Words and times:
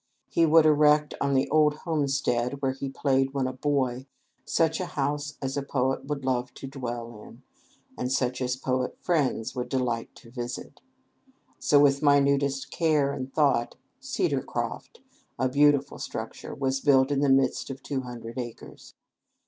He 0.29 0.47
would 0.47 0.65
erect 0.65 1.13
on 1.21 1.35
the 1.35 1.47
old 1.51 1.75
homestead, 1.75 2.59
where 2.59 2.71
he 2.71 2.89
played 2.89 3.35
when 3.35 3.45
a 3.45 3.53
boy, 3.53 4.07
such 4.45 4.79
a 4.79 4.87
house 4.87 5.37
as 5.43 5.55
a 5.57 5.61
poet 5.61 6.05
would 6.05 6.25
love 6.25 6.55
to 6.55 6.65
dwell 6.65 7.13
in, 7.21 7.43
and 7.95 8.11
such 8.11 8.41
as 8.41 8.55
poet 8.55 8.97
friends 9.03 9.53
would 9.53 9.69
delight 9.69 10.09
to 10.15 10.31
visit. 10.31 10.81
So, 11.59 11.79
with 11.79 12.01
minutest 12.01 12.71
care 12.71 13.13
and 13.13 13.31
thought, 13.31 13.75
"Cedarcroft," 14.01 15.01
a 15.37 15.47
beautiful 15.47 15.99
structure, 15.99 16.55
was 16.55 16.79
built 16.79 17.11
in 17.11 17.19
the 17.19 17.29
midst 17.29 17.69
of 17.69 17.83
two 17.83 18.01
hundred 18.01 18.39
acres. 18.39 18.95